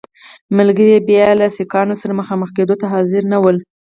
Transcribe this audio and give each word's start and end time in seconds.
ملګري 0.57 0.91
یې 0.95 0.99
بیا 1.07 1.27
له 1.39 1.47
سیکهانو 1.57 1.95
سره 2.01 2.17
مخامخ 2.19 2.49
کېدو 2.57 2.75
ته 2.81 2.85
حاضر 2.93 3.21
نه 3.33 3.37
ول. 3.43 3.57